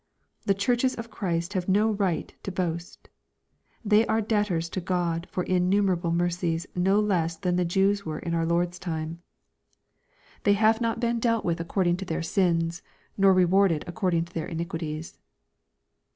[0.47, 3.07] The churches of Christ have no right to Doast.
[3.85, 8.33] They are debtors to God for innumerable mercies, no less than the Jews were in
[8.33, 9.21] our Lord's time.
[10.43, 10.55] The^ LUKE, CHAP.
[10.55, 10.57] XX.
[10.57, 12.81] 32 1 nave not been dealt with according to their sinsj
[13.15, 15.19] nor re warded according to their iniquities.